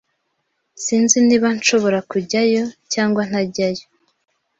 Sinzi 0.83 1.17
niba 1.27 1.47
nshobora 1.57 1.99
kujyayo 2.09 2.63
cyangwa 2.93 3.21
ntajyayo. 3.29 3.85